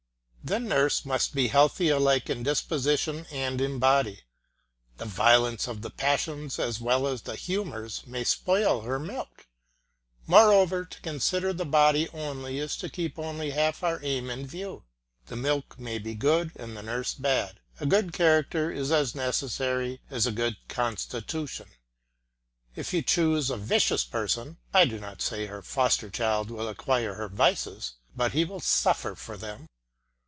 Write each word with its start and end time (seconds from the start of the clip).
The 0.43 0.59
nurse 0.59 1.05
must 1.05 1.35
be 1.35 1.49
healthy 1.49 1.89
alike 1.89 2.27
in 2.27 2.41
disposition 2.41 3.27
and 3.31 3.61
in 3.61 3.77
body. 3.77 4.21
The 4.97 5.05
violence 5.05 5.67
of 5.67 5.83
the 5.83 5.91
passions 5.91 6.57
as 6.57 6.81
well 6.81 7.05
as 7.05 7.21
the 7.21 7.35
humours 7.35 8.05
may 8.07 8.23
spoil 8.23 8.81
her 8.81 8.97
milk. 8.99 9.47
Moreover, 10.25 10.83
to 10.83 10.99
consider 11.01 11.53
the 11.53 11.63
body 11.63 12.09
only 12.09 12.57
is 12.57 12.75
to 12.77 12.89
keep 12.89 13.19
only 13.19 13.51
half 13.51 13.83
our 13.83 13.99
aim 14.03 14.31
in 14.31 14.47
view. 14.47 14.83
The 15.27 15.35
milk 15.35 15.77
may 15.77 15.99
be 15.99 16.15
good 16.15 16.51
and 16.55 16.75
the 16.75 16.81
nurse 16.81 17.13
bad; 17.13 17.59
a 17.79 17.85
good 17.85 18.11
character 18.11 18.71
is 18.71 18.91
as 18.91 19.13
necessary 19.13 20.01
as 20.09 20.25
a 20.25 20.31
good 20.33 20.57
constitution. 20.67 21.69
If 22.75 22.93
you 22.95 23.03
choose 23.03 23.51
a 23.51 23.57
vicious 23.57 24.03
person, 24.05 24.57
I 24.73 24.85
do 24.85 24.99
not 24.99 25.21
say 25.21 25.45
her 25.45 25.61
foster 25.61 26.09
child 26.09 26.49
will 26.49 26.67
acquire 26.67 27.13
her 27.13 27.29
vices, 27.29 27.93
but 28.15 28.33
he 28.33 28.43
will 28.43 28.59
suffer 28.59 29.13
for 29.13 29.37
them. 29.37 29.67